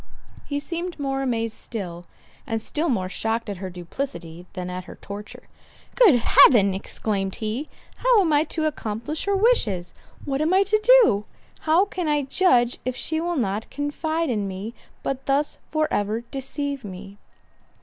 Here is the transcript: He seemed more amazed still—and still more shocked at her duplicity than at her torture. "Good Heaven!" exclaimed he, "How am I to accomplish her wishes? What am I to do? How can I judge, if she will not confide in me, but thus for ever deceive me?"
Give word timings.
He 0.45 0.59
seemed 0.59 0.97
more 0.99 1.21
amazed 1.21 1.55
still—and 1.57 2.59
still 2.59 2.89
more 2.89 3.07
shocked 3.07 3.51
at 3.51 3.57
her 3.57 3.69
duplicity 3.69 4.47
than 4.53 4.67
at 4.67 4.85
her 4.85 4.95
torture. 4.95 5.43
"Good 5.93 6.15
Heaven!" 6.15 6.73
exclaimed 6.73 7.35
he, 7.35 7.69
"How 7.97 8.19
am 8.21 8.33
I 8.33 8.45
to 8.45 8.65
accomplish 8.65 9.25
her 9.25 9.35
wishes? 9.35 9.93
What 10.25 10.41
am 10.41 10.55
I 10.55 10.63
to 10.63 10.79
do? 11.03 11.25
How 11.69 11.85
can 11.85 12.07
I 12.07 12.23
judge, 12.23 12.79
if 12.83 12.95
she 12.95 13.21
will 13.21 13.37
not 13.37 13.69
confide 13.69 14.31
in 14.31 14.47
me, 14.47 14.73
but 15.03 15.27
thus 15.27 15.59
for 15.69 15.87
ever 15.93 16.21
deceive 16.21 16.83
me?" 16.83 17.19